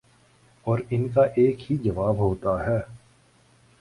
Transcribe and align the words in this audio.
اور 0.67 0.79
ان 0.89 1.07
کا 1.09 1.23
ایک 1.35 1.71
ہی 1.71 1.77
جواب 1.77 2.17
ہوتا 2.19 2.57
ہے 2.65 2.79